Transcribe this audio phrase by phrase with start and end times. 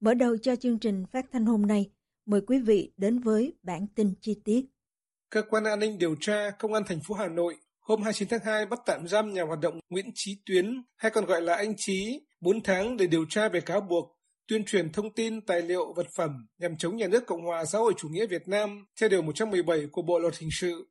[0.00, 1.90] Mở đầu cho chương trình phát thanh hôm nay,
[2.26, 4.64] mời quý vị đến với bản tin chi tiết.
[5.30, 8.40] Cơ quan an ninh điều tra Công an thành phố Hà Nội hôm 29 tháng
[8.44, 11.74] 2 bắt tạm giam nhà hoạt động Nguyễn Chí Tuyến, hay còn gọi là anh
[11.76, 14.16] Chí, 4 tháng để điều tra về cáo buộc
[14.48, 17.78] tuyên truyền thông tin, tài liệu, vật phẩm nhằm chống nhà nước Cộng hòa xã
[17.78, 20.89] hội chủ nghĩa Việt Nam theo điều 117 của Bộ Luật Hình sự.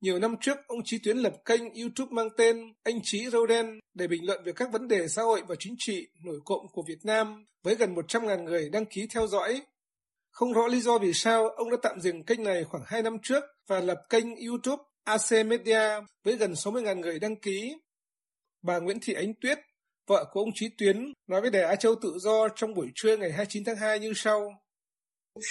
[0.00, 3.78] Nhiều năm trước, ông Chí Tuyến lập kênh YouTube mang tên Anh Chí Râu Đen
[3.94, 6.82] để bình luận về các vấn đề xã hội và chính trị nổi cộng của
[6.88, 9.62] Việt Nam với gần 100.000 người đăng ký theo dõi.
[10.30, 13.16] Không rõ lý do vì sao ông đã tạm dừng kênh này khoảng 2 năm
[13.22, 17.74] trước và lập kênh YouTube AC Media với gần 60.000 người đăng ký.
[18.62, 19.58] Bà Nguyễn Thị Ánh Tuyết,
[20.06, 23.16] vợ của ông Chí Tuyến, nói với Đài Á Châu Tự Do trong buổi trưa
[23.16, 24.50] ngày 29 tháng 2 như sau.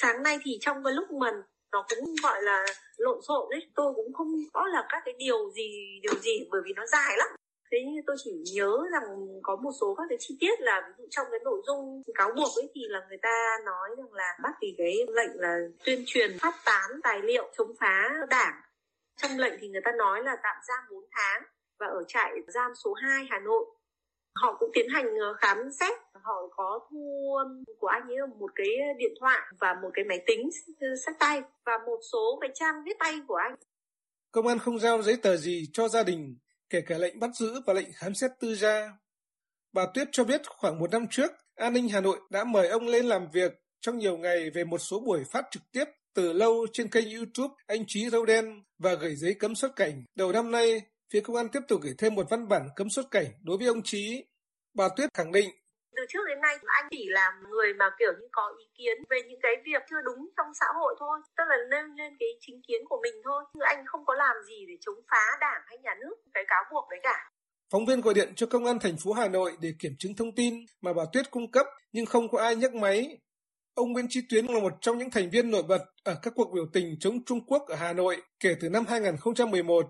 [0.01, 1.35] Sáng nay thì trong cái lúc mình
[1.71, 2.65] nó cũng gọi là
[2.97, 6.61] lộn xộn đấy tôi cũng không rõ là các cái điều gì điều gì, bởi
[6.65, 7.27] vì nó dài lắm.
[7.71, 9.03] Thế nhưng tôi chỉ nhớ rằng
[9.43, 12.31] có một số các cái chi tiết là ví dụ trong cái nội dung cáo
[12.35, 16.03] buộc ấy thì là người ta nói rằng là bắt vì cái lệnh là tuyên
[16.05, 18.61] truyền phát tán tài liệu chống phá đảng.
[19.21, 21.43] Trong lệnh thì người ta nói là tạm giam 4 tháng
[21.79, 23.65] và ở trại giam số 2 Hà Nội
[24.35, 27.35] họ cũng tiến hành ờ, khám xét họ có thu
[27.79, 28.67] của anh ấy một cái
[28.97, 30.49] điện thoại và một cái máy tính
[31.05, 33.55] sách tay và một số cái trang viết tay của anh
[34.31, 36.37] Công an không giao giấy tờ gì cho gia đình,
[36.69, 38.91] kể cả lệnh bắt giữ và lệnh khám xét tư gia.
[39.73, 42.87] Bà Tuyết cho biết khoảng một năm trước, An ninh Hà Nội đã mời ông
[42.87, 43.51] lên làm việc
[43.81, 47.53] trong nhiều ngày về một số buổi phát trực tiếp từ lâu trên kênh YouTube
[47.67, 50.03] Anh Trí Râu Đen và gửi giấy cấm xuất cảnh.
[50.15, 50.81] Đầu năm nay,
[51.13, 53.67] phía công an tiếp tục gửi thêm một văn bản cấm xuất cảnh đối với
[53.67, 54.25] ông Trí.
[54.73, 55.49] Bà Tuyết khẳng định.
[55.95, 59.17] Từ trước đến nay anh chỉ là người mà kiểu như có ý kiến về
[59.29, 61.19] những cái việc chưa đúng trong xã hội thôi.
[61.37, 63.43] Tức là nêu lên cái chính kiến của mình thôi.
[63.53, 66.63] Chứ anh không có làm gì để chống phá đảng hay nhà nước cái cáo
[66.71, 67.31] buộc đấy cả.
[67.71, 70.35] Phóng viên gọi điện cho công an thành phố Hà Nội để kiểm chứng thông
[70.35, 73.17] tin mà bà Tuyết cung cấp nhưng không có ai nhấc máy.
[73.73, 76.51] Ông Nguyễn Chí Tuyến là một trong những thành viên nổi bật ở các cuộc
[76.53, 79.85] biểu tình chống Trung Quốc ở Hà Nội kể từ năm 2011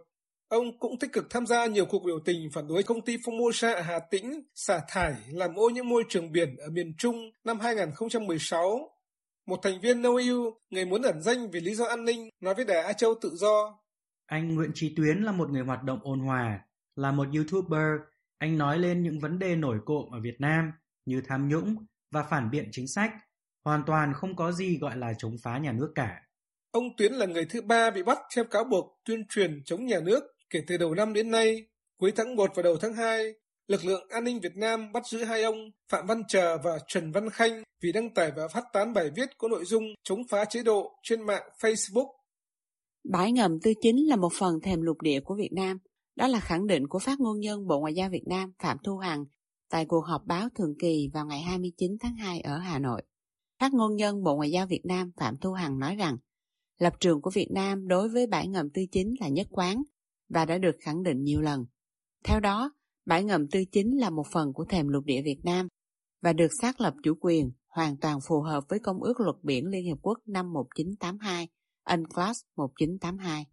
[0.49, 3.75] Ông cũng tích cực tham gia nhiều cuộc biểu tình phản đối công ty Formosa
[3.75, 7.59] ở Hà Tĩnh xả thải làm ô nhiễm môi trường biển ở miền Trung năm
[7.59, 8.89] 2016.
[9.47, 12.55] Một thành viên No yêu, người muốn ẩn danh vì lý do an ninh, nói
[12.55, 13.79] với Đài Á Châu tự do.
[14.25, 16.59] Anh Nguyễn Trí Tuyến là một người hoạt động ôn hòa,
[16.95, 18.01] là một YouTuber.
[18.37, 20.71] Anh nói lên những vấn đề nổi cộm ở Việt Nam
[21.05, 21.75] như tham nhũng
[22.11, 23.11] và phản biện chính sách,
[23.65, 26.21] hoàn toàn không có gì gọi là chống phá nhà nước cả.
[26.71, 29.99] Ông Tuyến là người thứ ba bị bắt theo cáo buộc tuyên truyền chống nhà
[29.99, 31.65] nước Kể từ đầu năm đến nay,
[31.99, 33.33] cuối tháng 1 và đầu tháng 2,
[33.67, 35.55] lực lượng an ninh Việt Nam bắt giữ hai ông
[35.89, 39.37] Phạm Văn Trờ và Trần Văn Khanh vì đăng tải và phát tán bài viết
[39.37, 42.07] có nội dung chống phá chế độ trên mạng Facebook.
[43.09, 45.77] Bãi ngầm tư chính là một phần thềm lục địa của Việt Nam.
[46.15, 48.97] Đó là khẳng định của phát ngôn nhân Bộ Ngoại giao Việt Nam Phạm Thu
[48.97, 49.25] Hằng
[49.69, 53.01] tại cuộc họp báo thường kỳ vào ngày 29 tháng 2 ở Hà Nội.
[53.59, 56.17] Phát ngôn nhân Bộ Ngoại giao Việt Nam Phạm Thu Hằng nói rằng
[56.79, 59.83] lập trường của Việt Nam đối với bãi ngầm tư chính là nhất quán
[60.29, 61.65] và đã được khẳng định nhiều lần.
[62.23, 62.71] Theo đó,
[63.05, 65.67] bãi ngầm tư chính là một phần của thềm lục địa Việt Nam
[66.21, 69.67] và được xác lập chủ quyền hoàn toàn phù hợp với Công ước Luật Biển
[69.67, 71.47] Liên Hiệp Quốc năm 1982,
[71.85, 73.45] UNCLOS 1982.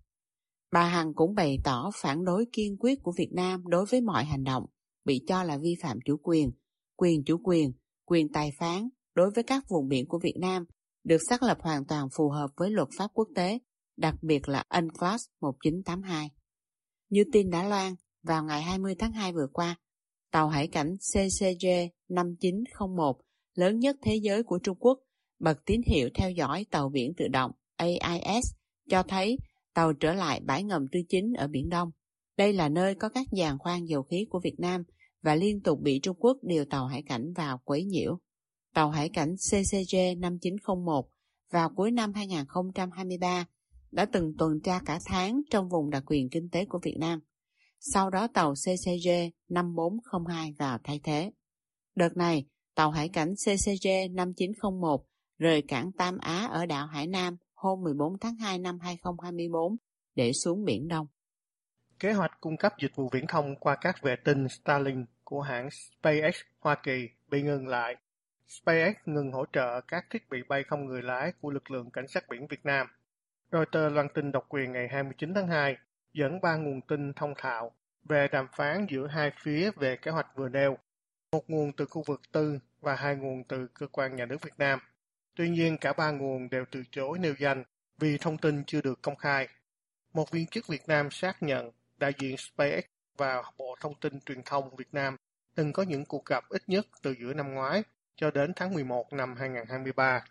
[0.73, 4.25] Bà Hằng cũng bày tỏ phản đối kiên quyết của Việt Nam đối với mọi
[4.25, 4.67] hành động
[5.05, 6.51] bị cho là vi phạm chủ quyền,
[6.97, 7.73] quyền chủ quyền,
[8.05, 10.65] quyền tài phán đối với các vùng biển của Việt Nam
[11.05, 13.59] được xác lập hoàn toàn phù hợp với luật pháp quốc tế,
[13.97, 16.31] đặc biệt là UNCLOS 1982.
[17.09, 19.77] Như tin đã loan, vào ngày 20 tháng 2 vừa qua,
[20.31, 21.67] tàu hải cảnh CCG
[22.09, 23.21] 5901
[23.55, 24.99] lớn nhất thế giới của Trung Quốc
[25.39, 28.45] bật tín hiệu theo dõi tàu biển tự động AIS
[28.91, 29.39] cho thấy
[29.75, 31.91] tàu trở lại bãi ngầm tư chính ở Biển Đông.
[32.37, 34.85] Đây là nơi có các giàn khoan dầu khí của Việt Nam
[35.23, 38.19] và liên tục bị Trung Quốc điều tàu hải cảnh vào quấy nhiễu.
[38.75, 41.09] Tàu hải cảnh CCG 5901
[41.51, 43.47] vào cuối năm 2023
[43.97, 47.21] đã từng tuần tra cả tháng trong vùng đặc quyền kinh tế của Việt Nam.
[47.81, 49.09] Sau đó tàu CCG
[49.49, 51.33] 5402 vào thay thế.
[51.95, 55.05] Đợt này, tàu hải cảnh CCG 5901
[55.39, 59.77] rời cảng Tam Á ở đảo Hải Nam hôm 14 tháng 2 năm 2024
[60.15, 61.07] để xuống Biển Đông.
[61.99, 65.69] Kế hoạch cung cấp dịch vụ viễn thông qua các vệ tinh Starlink của hãng
[65.71, 67.97] SpaceX Hoa Kỳ bị ngừng lại.
[68.47, 72.09] SpaceX ngừng hỗ trợ các thiết bị bay không người lái của lực lượng cảnh
[72.09, 72.87] sát biển Việt Nam.
[73.53, 75.77] Reuters loan tin độc quyền ngày 29 tháng 2
[76.13, 77.73] dẫn ba nguồn tin thông thạo
[78.05, 80.79] về đàm phán giữa hai phía về kế hoạch vừa nêu.
[81.33, 84.59] Một nguồn từ khu vực tư và hai nguồn từ cơ quan nhà nước Việt
[84.59, 84.79] Nam.
[85.35, 87.65] Tuy nhiên, cả ba nguồn đều từ chối nêu danh
[87.99, 89.49] vì thông tin chưa được công khai.
[90.13, 92.85] Một viên chức Việt Nam xác nhận đại diện SpaceX
[93.17, 95.17] và Bộ Thông tin Truyền thông Việt Nam
[95.55, 97.83] từng có những cuộc gặp ít nhất từ giữa năm ngoái
[98.17, 100.25] cho đến tháng 11 năm 2023.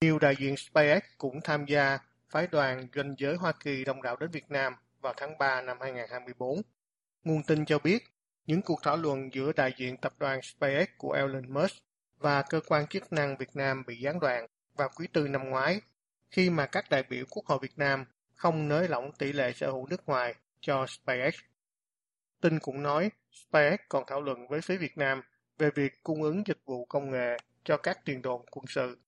[0.00, 1.98] Nhiều đại diện SpaceX cũng tham gia
[2.32, 5.76] phái đoàn doanh giới Hoa Kỳ đông đảo đến Việt Nam vào tháng 3 năm
[5.80, 6.62] 2024.
[7.24, 8.04] Nguồn tin cho biết,
[8.46, 11.76] những cuộc thảo luận giữa đại diện tập đoàn SpaceX của Elon Musk
[12.18, 14.46] và cơ quan chức năng Việt Nam bị gián đoạn
[14.76, 15.80] vào quý tư năm ngoái,
[16.30, 18.04] khi mà các đại biểu Quốc hội Việt Nam
[18.34, 21.34] không nới lỏng tỷ lệ sở hữu nước ngoài cho SpaceX.
[22.40, 25.22] Tin cũng nói SpaceX còn thảo luận với phía Việt Nam
[25.58, 28.98] về việc cung ứng dịch vụ công nghệ cho các tiền đồn quân sự.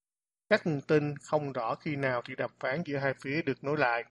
[0.54, 3.78] Các nguồn tin không rõ khi nào thì đàm phán giữa hai phía được nối
[3.78, 4.04] lại.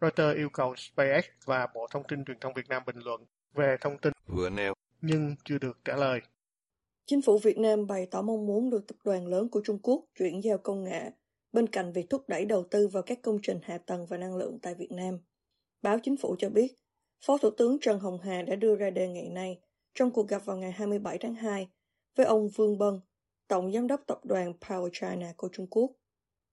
[0.00, 3.24] Reuters yêu cầu SpaceX và Bộ Thông tin Truyền thông Việt Nam bình luận
[3.54, 6.20] về thông tin vừa nêu, nhưng chưa được trả lời.
[7.06, 10.04] Chính phủ Việt Nam bày tỏ mong muốn được tập đoàn lớn của Trung Quốc
[10.18, 11.10] chuyển giao công nghệ,
[11.52, 14.36] bên cạnh việc thúc đẩy đầu tư vào các công trình hạ tầng và năng
[14.36, 15.18] lượng tại Việt Nam.
[15.82, 16.74] Báo Chính phủ cho biết,
[17.26, 19.60] Phó Thủ tướng Trần Hồng Hà đã đưa ra đề nghị này
[19.94, 21.68] trong cuộc gặp vào ngày 27 tháng 2
[22.16, 23.00] với ông Vương Bân,
[23.52, 25.90] Tổng Giám đốc Tập đoàn Power China của Trung Quốc.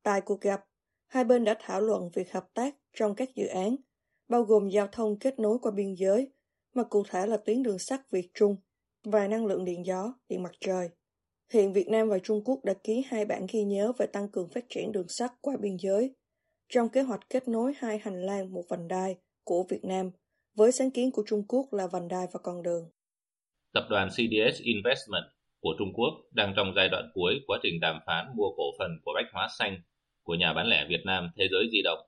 [0.03, 0.65] Tại cuộc gặp,
[1.07, 3.75] hai bên đã thảo luận việc hợp tác trong các dự án,
[4.27, 6.31] bao gồm giao thông kết nối qua biên giới,
[6.75, 8.55] mà cụ thể là tuyến đường sắt Việt Trung
[9.03, 10.89] và năng lượng điện gió, điện mặt trời.
[11.53, 14.49] Hiện Việt Nam và Trung Quốc đã ký hai bản ghi nhớ về tăng cường
[14.49, 16.15] phát triển đường sắt qua biên giới,
[16.69, 20.11] trong kế hoạch kết nối hai hành lang một vành đai của Việt Nam
[20.55, 22.89] với sáng kiến của Trung Quốc là vành đai và con đường.
[23.73, 27.99] Tập đoàn CDS Investment của Trung Quốc đang trong giai đoạn cuối quá trình đàm
[28.05, 29.77] phán mua cổ phần của Bách Hóa Xanh
[30.23, 31.99] của nhà bán lẻ Việt Nam Thế giới di động.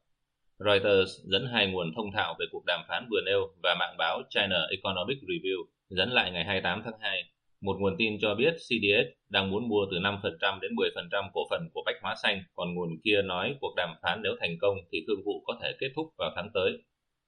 [0.59, 4.21] Reuters dẫn hai nguồn thông thạo về cuộc đàm phán vừa nêu và mạng báo
[4.29, 7.23] China Economic Review dẫn lại ngày 28 tháng 2.
[7.61, 11.69] Một nguồn tin cho biết CDS đang muốn mua từ 5% đến 10% cổ phần
[11.73, 14.99] của Bách Hóa Xanh, còn nguồn kia nói cuộc đàm phán nếu thành công thì
[15.07, 16.77] thương vụ có thể kết thúc vào tháng tới.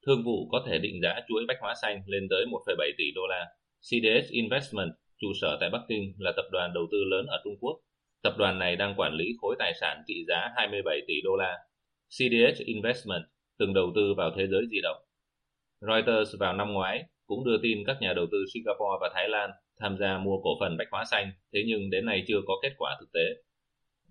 [0.05, 3.21] Thương vụ có thể định giá chuỗi Bách Hóa Xanh lên tới 1,7 tỷ đô
[3.27, 3.45] la.
[3.81, 4.91] CDS Investment,
[5.23, 7.79] trụ sở tại Bắc Kinh, là tập đoàn đầu tư lớn ở Trung Quốc.
[8.23, 11.57] Tập đoàn này đang quản lý khối tài sản trị giá 27 tỷ đô la.
[12.09, 13.23] Cdh Investment
[13.59, 14.97] từng đầu tư vào thế giới di động.
[15.81, 19.49] Reuters vào năm ngoái cũng đưa tin các nhà đầu tư Singapore và Thái Lan
[19.79, 22.73] tham gia mua cổ phần Bách Hóa Xanh, thế nhưng đến nay chưa có kết
[22.77, 23.43] quả thực tế.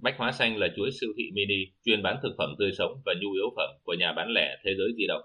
[0.02, 3.14] Bách Hóa Xanh là chuỗi siêu thị mini chuyên bán thực phẩm tươi sống và
[3.22, 5.22] nhu yếu phẩm của nhà bán lẻ thế giới di động.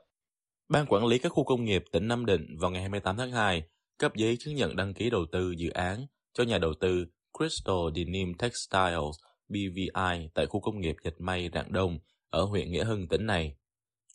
[0.70, 3.64] Ban quản lý các khu công nghiệp tỉnh Nam Định vào ngày 28 tháng 2
[3.98, 7.06] cấp giấy chứng nhận đăng ký đầu tư dự án cho nhà đầu tư
[7.38, 9.16] Crystal Denim Textiles
[9.50, 12.00] BVI tại khu công nghiệp dệt may, Rạng Đông,
[12.30, 13.56] ở huyện Nghĩa Hưng, tỉnh này.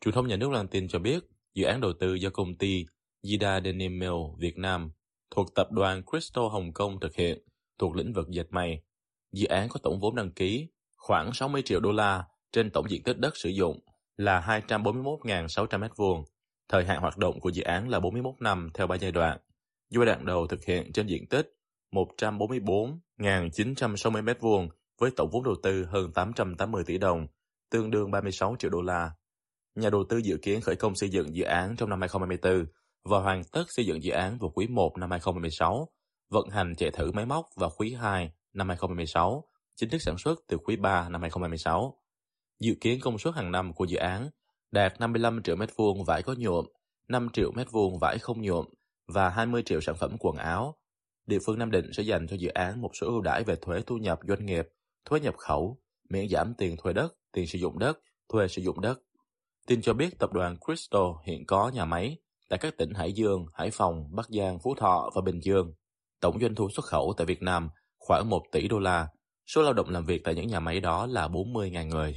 [0.00, 1.18] Truyền thông nhà nước loan tin cho biết,
[1.54, 2.84] dự án đầu tư do công ty
[3.22, 4.92] Yida Denim Mill Việt Nam
[5.30, 7.38] thuộc tập đoàn Crystal Hồng Kông thực hiện
[7.78, 8.82] thuộc lĩnh vực dệt may.
[9.32, 13.02] Dự án có tổng vốn đăng ký khoảng 60 triệu đô la trên tổng diện
[13.02, 13.80] tích đất sử dụng
[14.16, 16.24] là 241.600 m2
[16.68, 19.38] Thời hạn hoạt động của dự án là 41 năm theo 3 giai đoạn.
[19.94, 21.56] Giai đoạn đầu thực hiện trên diện tích
[21.92, 24.68] 144.960 m2
[25.00, 27.26] với tổng vốn đầu tư hơn 880 tỷ đồng,
[27.70, 29.10] tương đương 36 triệu đô la.
[29.74, 32.66] Nhà đầu tư dự kiến khởi công xây dựng dự án trong năm 2024
[33.04, 35.88] và hoàn tất xây dựng dự án vào quý 1 năm 2026,
[36.30, 39.44] vận hành chạy thử máy móc vào quý 2 năm 2026,
[39.76, 41.98] chính thức sản xuất từ quý 3 năm 2026.
[42.60, 44.30] Dự kiến công suất hàng năm của dự án
[44.70, 46.66] đạt 55 triệu mét vuông vải có nhuộm,
[47.08, 48.66] 5 triệu mét vuông vải không nhuộm
[49.14, 50.76] và 20 triệu sản phẩm quần áo.
[51.26, 53.82] Địa phương Nam Định sẽ dành cho dự án một số ưu đãi về thuế
[53.86, 54.68] thu nhập doanh nghiệp,
[55.04, 55.78] thuế nhập khẩu,
[56.08, 57.98] miễn giảm tiền thuê đất, tiền sử dụng đất,
[58.32, 59.00] thuê sử dụng đất.
[59.66, 62.16] Tin cho biết tập đoàn Crystal hiện có nhà máy
[62.48, 65.74] tại các tỉnh Hải Dương, Hải Phòng, Bắc Giang, Phú Thọ và Bình Dương.
[66.20, 69.08] Tổng doanh thu xuất khẩu tại Việt Nam khoảng 1 tỷ đô la.
[69.46, 72.14] Số lao động làm việc tại những nhà máy đó là 40.000 người.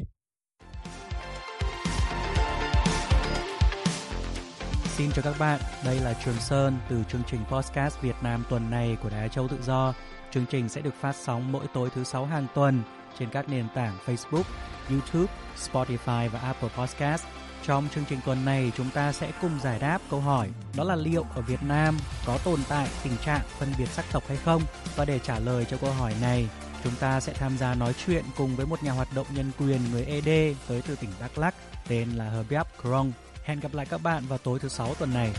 [4.97, 8.69] Xin chào các bạn, đây là Trường Sơn từ chương trình Podcast Việt Nam tuần
[8.69, 9.93] này của Đài Châu Tự Do.
[10.31, 12.81] Chương trình sẽ được phát sóng mỗi tối thứ sáu hàng tuần
[13.19, 14.43] trên các nền tảng Facebook,
[14.89, 17.23] YouTube, Spotify và Apple Podcast.
[17.63, 20.95] Trong chương trình tuần này, chúng ta sẽ cùng giải đáp câu hỏi đó là
[20.95, 24.61] liệu ở Việt Nam có tồn tại tình trạng phân biệt sắc tộc hay không?
[24.95, 26.49] Và để trả lời cho câu hỏi này,
[26.83, 29.79] chúng ta sẽ tham gia nói chuyện cùng với một nhà hoạt động nhân quyền
[29.91, 31.55] người ED tới từ tỉnh Đắk Lắk
[31.87, 33.11] tên là Herbiap Krong.
[33.45, 35.31] Hẹn gặp lại các bạn vào tối thứ sáu tuần này.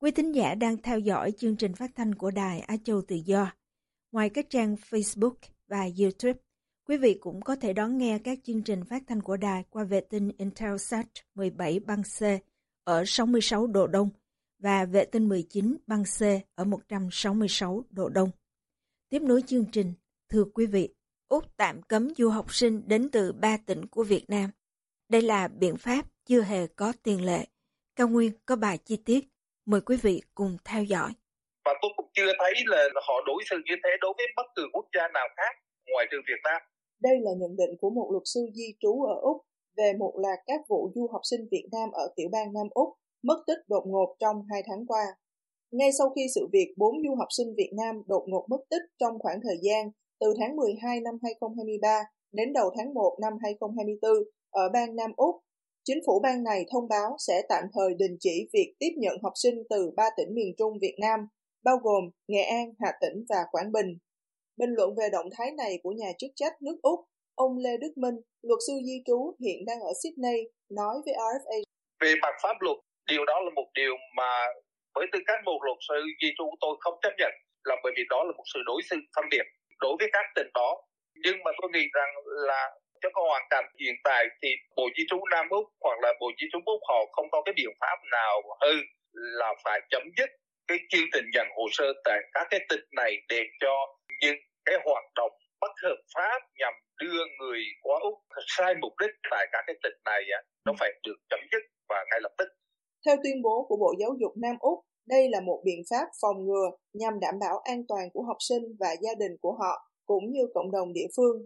[0.00, 3.16] Quý thính giả đang theo dõi chương trình phát thanh của Đài Á Châu Tự
[3.16, 3.52] Do.
[4.12, 5.34] Ngoài các trang Facebook
[5.68, 6.40] và YouTube,
[6.88, 9.84] quý vị cũng có thể đón nghe các chương trình phát thanh của đài qua
[9.84, 12.47] vệ tinh Intelsat 17 băng C
[12.88, 14.10] ở 66 độ Đông
[14.58, 16.22] và vệ tinh 19 băng C
[16.54, 18.30] ở 166 độ Đông.
[19.08, 19.92] Tiếp nối chương trình,
[20.30, 20.88] thưa quý vị,
[21.28, 24.50] Úc tạm cấm du học sinh đến từ ba tỉnh của Việt Nam.
[25.08, 27.46] Đây là biện pháp chưa hề có tiền lệ.
[27.96, 29.24] Cao Nguyên có bài chi tiết.
[29.66, 31.10] Mời quý vị cùng theo dõi.
[31.64, 34.62] Và tôi cũng chưa thấy là họ đối xử như thế đối với bất cứ
[34.72, 36.62] quốc gia nào khác ngoài trừ Việt Nam.
[37.00, 39.47] Đây là nhận định của một luật sư di trú ở Úc
[39.78, 42.88] về một loạt các vụ du học sinh Việt Nam ở tiểu bang Nam Úc
[43.22, 45.04] mất tích đột ngột trong hai tháng qua.
[45.70, 48.82] Ngay sau khi sự việc bốn du học sinh Việt Nam đột ngột mất tích
[48.98, 54.12] trong khoảng thời gian từ tháng 12 năm 2023 đến đầu tháng 1 năm 2024
[54.50, 55.36] ở bang Nam Úc,
[55.84, 59.32] chính phủ bang này thông báo sẽ tạm thời đình chỉ việc tiếp nhận học
[59.34, 61.20] sinh từ ba tỉnh miền Trung Việt Nam,
[61.62, 63.98] bao gồm Nghệ An, Hà Tĩnh và Quảng Bình.
[64.56, 67.00] Bình luận về động thái này của nhà chức trách nước Úc,
[67.34, 70.40] ông Lê Đức Minh, luật sư di trú hiện đang ở Sydney,
[70.70, 71.58] nói với RFA.
[72.00, 72.78] Về mặt pháp luật,
[73.08, 74.30] điều đó là một điều mà
[74.94, 77.32] với tư cách một luật sư di trú tôi không chấp nhận
[77.64, 79.46] là bởi vì đó là một sự đối xử phân biệt
[79.78, 80.82] đối với các tỉnh đó.
[81.24, 82.70] Nhưng mà tôi nghĩ rằng là
[83.02, 86.46] cho hoàn cảnh hiện tại thì Bộ Di trú Nam Úc hoặc là Bộ Di
[86.52, 88.78] trú Úc họ không có cái biện pháp nào hơn
[89.12, 90.30] là phải chấm dứt
[90.68, 93.74] cái chương trình nhận hồ sơ tại các cái tỉnh này để cho
[94.20, 98.14] những cái hoạt động bất hợp pháp nhằm đưa người qua Úc
[98.56, 100.22] sai mục đích tại các cái tỉnh này
[100.64, 102.48] nó phải được chấm dứt và ngay lập tức.
[103.06, 106.44] Theo tuyên bố của Bộ Giáo dục Nam Úc, đây là một biện pháp phòng
[106.46, 110.32] ngừa nhằm đảm bảo an toàn của học sinh và gia đình của họ cũng
[110.32, 111.36] như cộng đồng địa phương.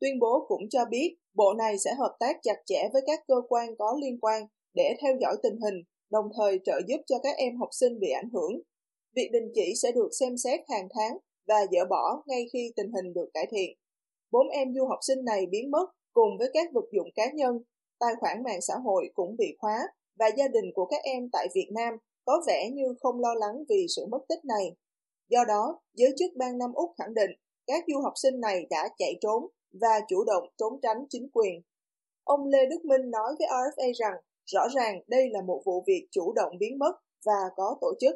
[0.00, 3.34] Tuyên bố cũng cho biết bộ này sẽ hợp tác chặt chẽ với các cơ
[3.48, 4.42] quan có liên quan
[4.74, 8.08] để theo dõi tình hình, đồng thời trợ giúp cho các em học sinh bị
[8.10, 8.52] ảnh hưởng.
[9.16, 12.92] Việc đình chỉ sẽ được xem xét hàng tháng và dỡ bỏ ngay khi tình
[12.92, 13.78] hình được cải thiện.
[14.30, 17.58] Bốn em du học sinh này biến mất cùng với các vật dụng cá nhân,
[17.98, 19.78] tài khoản mạng xã hội cũng bị khóa
[20.18, 23.64] và gia đình của các em tại Việt Nam có vẻ như không lo lắng
[23.68, 24.76] vì sự mất tích này.
[25.28, 27.30] Do đó, giới chức bang Nam Úc khẳng định
[27.66, 29.46] các du học sinh này đã chạy trốn
[29.80, 31.62] và chủ động trốn tránh chính quyền.
[32.24, 36.08] Ông Lê Đức Minh nói với RFA rằng rõ ràng đây là một vụ việc
[36.10, 36.92] chủ động biến mất
[37.24, 38.14] và có tổ chức.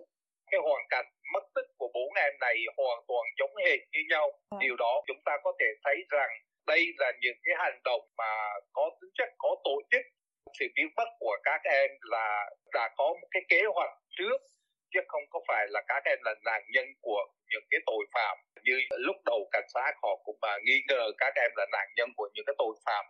[0.50, 1.70] Cái hoàn cảnh mất tích
[2.00, 4.26] bốn em này hoàn toàn giống hệt như nhau.
[4.50, 4.59] À.
[4.64, 6.30] Điều đó chúng ta có thể thấy rằng
[6.66, 8.33] đây là những cái hành động mà
[8.73, 10.02] có tính chất có tổ chức
[10.59, 14.38] sự biến mất của các em là đã có một cái kế hoạch trước
[14.92, 18.38] chứ không có phải là các em là nạn nhân của những cái tội phạm
[18.64, 22.09] như lúc đầu cảnh sát họ cũng mà nghi ngờ các em là nạn nhân
[22.16, 23.04] của những cái tội phạm.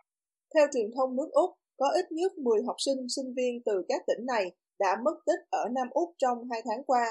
[0.55, 4.01] Theo truyền thông nước Úc, có ít nhất 10 học sinh, sinh viên từ các
[4.07, 4.45] tỉnh này
[4.79, 7.05] đã mất tích ở Nam Úc trong hai tháng qua.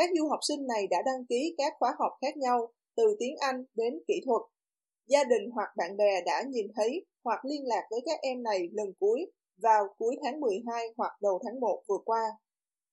[0.00, 3.36] Các du học sinh này đã đăng ký các khóa học khác nhau, từ tiếng
[3.38, 4.42] Anh đến kỹ thuật.
[5.06, 8.68] Gia đình hoặc bạn bè đã nhìn thấy hoặc liên lạc với các em này
[8.72, 9.26] lần cuối
[9.62, 12.22] vào cuối tháng 12 hoặc đầu tháng 1 vừa qua.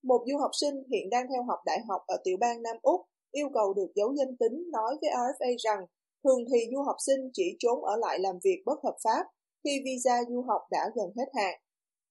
[0.04, 3.02] Một du học sinh hiện đang theo học đại học ở tiểu bang Nam Úc
[3.32, 5.86] yêu cầu được giấu danh tính nói với RFA rằng
[6.24, 9.26] thường thì du học sinh chỉ trốn ở lại làm việc bất hợp pháp
[9.64, 11.60] khi visa du học đã gần hết hạn.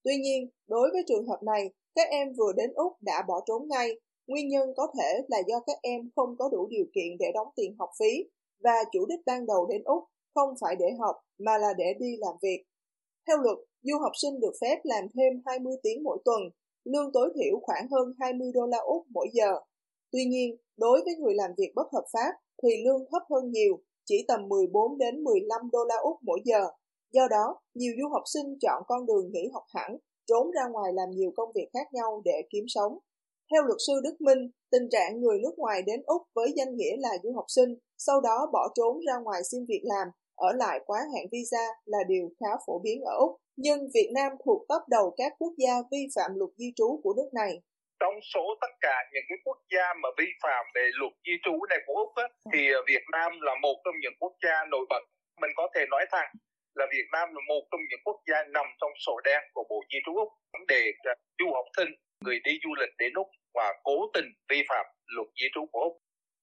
[0.03, 3.67] Tuy nhiên, đối với trường hợp này, các em vừa đến Úc đã bỏ trốn
[3.67, 3.95] ngay.
[4.27, 7.47] Nguyên nhân có thể là do các em không có đủ điều kiện để đóng
[7.55, 8.29] tiền học phí
[8.63, 10.03] và chủ đích ban đầu đến Úc
[10.35, 12.63] không phải để học mà là để đi làm việc.
[13.27, 16.41] Theo luật, du học sinh được phép làm thêm 20 tiếng mỗi tuần,
[16.83, 19.59] lương tối thiểu khoảng hơn 20 đô la Úc mỗi giờ.
[20.11, 22.31] Tuy nhiên, đối với người làm việc bất hợp pháp
[22.63, 26.67] thì lương thấp hơn nhiều, chỉ tầm 14 đến 15 đô la Úc mỗi giờ.
[27.11, 30.93] Do đó, nhiều du học sinh chọn con đường nghỉ học hẳn, trốn ra ngoài
[30.93, 32.97] làm nhiều công việc khác nhau để kiếm sống.
[33.51, 36.95] Theo luật sư Đức Minh, tình trạng người nước ngoài đến Úc với danh nghĩa
[36.99, 40.79] là du học sinh, sau đó bỏ trốn ra ngoài xin việc làm, ở lại
[40.85, 43.31] quá hạn visa là điều khá phổ biến ở Úc.
[43.55, 47.13] Nhưng Việt Nam thuộc top đầu các quốc gia vi phạm luật di trú của
[47.17, 47.61] nước này.
[47.99, 51.53] trong số tất cả những cái quốc gia mà vi phạm về luật di trú
[51.69, 54.85] này của úc á, thì ờ, Việt Nam là một trong những quốc gia nổi
[54.89, 55.03] bật.
[55.41, 56.31] Mình có thể nói thẳng
[56.75, 59.79] là Việt Nam là một trong những quốc gia nằm trong sổ đen của Bộ
[59.91, 61.91] Di trú Úc vấn đề ờ, du học sinh
[62.23, 65.79] người đi du lịch đến Úc và cố tình vi phạm luật di trú của
[65.79, 65.93] Úc.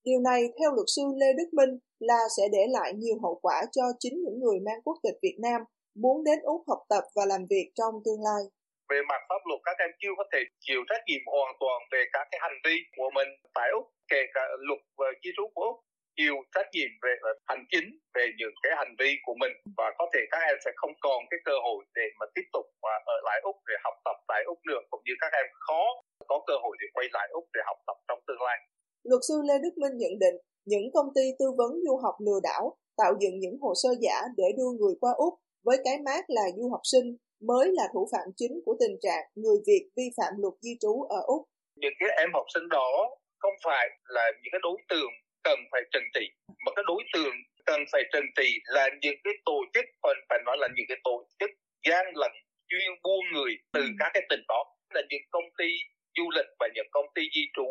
[0.05, 3.59] Điều này theo luật sư Lê Đức Minh là sẽ để lại nhiều hậu quả
[3.73, 5.61] cho chính những người mang quốc tịch Việt Nam
[6.03, 8.43] muốn đến Úc học tập và làm việc trong tương lai.
[8.91, 12.03] Về mặt pháp luật các em chưa có thể chịu trách nhiệm hoàn toàn về
[12.13, 15.63] các cái hành vi của mình tại Úc, kể cả luật và di trú của
[15.63, 15.77] Úc
[16.17, 17.13] chịu trách nhiệm về
[17.47, 20.71] hành chính về những cái hành vi của mình và có thể các em sẽ
[20.77, 23.95] không còn cái cơ hội để mà tiếp tục và ở lại úc để học
[24.05, 25.83] tập tại nữa cũng như các em khó
[26.31, 28.59] có cơ hội để quay lại úc để học tập trong tương lai
[29.11, 30.37] luật sư lê đức minh nhận định
[30.73, 32.65] những công ty tư vấn du học lừa đảo
[33.01, 35.35] tạo dựng những hồ sơ giả để đưa người qua úc
[35.67, 37.07] với cái mát là du học sinh
[37.49, 41.03] mới là thủ phạm chính của tình trạng người Việt vi phạm luật di trú
[41.03, 41.43] ở Úc.
[41.77, 42.91] Những cái em học sinh đó
[43.39, 45.13] không phải là những cái đối tượng
[45.45, 46.25] cần phải trừng trị
[46.67, 50.39] mà cái đối tượng cần phải trừng trị là những cái tổ chức còn phải
[50.47, 51.51] nói là những cái tổ chức
[51.89, 52.33] gian lận
[52.75, 53.87] chuyên buôn người từ ừ.
[53.99, 54.65] các cái tỉnh đó
[54.95, 55.69] là những công ty
[56.17, 57.67] du lịch và những công ty di trú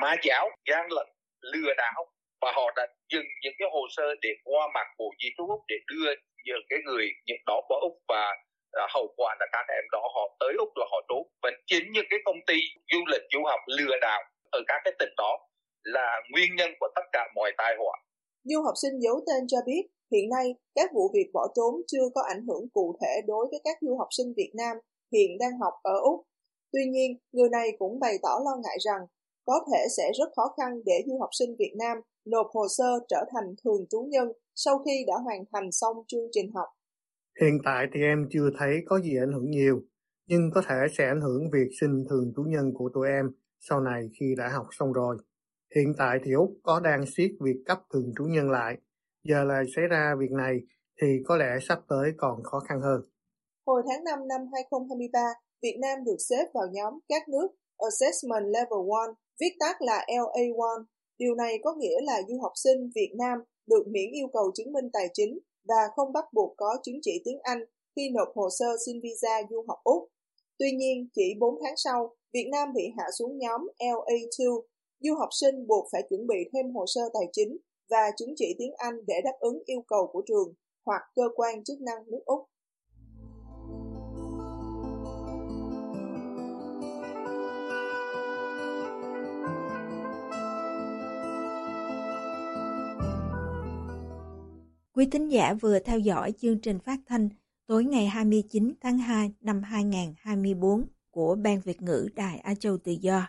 [0.00, 1.06] ma giáo gian lận
[1.40, 2.06] lừa đảo
[2.40, 5.60] và họ đã dừng những cái hồ sơ để qua mặt bộ di trú úc
[5.68, 6.14] để đưa
[6.44, 8.36] những cái người những đó qua úc và
[8.72, 11.92] à, hậu quả là các em đó họ tới úc là họ trốn và chính
[11.92, 12.58] những cái công ty
[12.92, 15.38] du lịch du học lừa đảo ở các cái tỉnh đó
[15.82, 17.98] là nguyên nhân của tất cả mọi tai họa.
[18.44, 22.08] Du học sinh giấu tên cho biết, hiện nay các vụ việc bỏ trốn chưa
[22.14, 24.76] có ảnh hưởng cụ thể đối với các du học sinh Việt Nam
[25.12, 26.22] hiện đang học ở Úc.
[26.72, 29.00] Tuy nhiên, người này cũng bày tỏ lo ngại rằng
[29.46, 32.98] có thể sẽ rất khó khăn để du học sinh Việt Nam nộp hồ sơ
[33.08, 36.68] trở thành thường trú nhân sau khi đã hoàn thành xong chương trình học.
[37.40, 39.80] Hiện tại thì em chưa thấy có gì ảnh hưởng nhiều,
[40.26, 43.26] nhưng có thể sẽ ảnh hưởng việc xin thường trú nhân của tụi em
[43.60, 45.16] sau này khi đã học xong rồi.
[45.76, 48.76] Hiện tại thì Úc có đang siết việc cấp thường trú nhân lại.
[49.24, 50.54] Giờ là xảy ra việc này
[51.02, 53.00] thì có lẽ sắp tới còn khó khăn hơn.
[53.66, 55.20] Hồi tháng 5 năm 2023,
[55.62, 58.94] Việt Nam được xếp vào nhóm các nước Assessment Level 1,
[59.40, 60.84] viết tắt là LA1.
[61.18, 64.72] Điều này có nghĩa là du học sinh Việt Nam được miễn yêu cầu chứng
[64.72, 65.38] minh tài chính
[65.68, 67.64] và không bắt buộc có chứng chỉ tiếng Anh
[67.96, 70.08] khi nộp hồ sơ xin visa du học Úc.
[70.58, 74.62] Tuy nhiên, chỉ 4 tháng sau, Việt Nam bị hạ xuống nhóm LA2
[75.00, 77.56] du học sinh buộc phải chuẩn bị thêm hồ sơ tài chính
[77.90, 80.54] và chứng chỉ tiếng Anh để đáp ứng yêu cầu của trường
[80.86, 82.48] hoặc cơ quan chức năng nước Úc.
[94.98, 97.28] Quý thính giả vừa theo dõi chương trình phát thanh
[97.66, 102.92] tối ngày 29 tháng 2 năm 2024 của Ban Việt ngữ Đài Á Châu Tự
[102.92, 103.28] Do.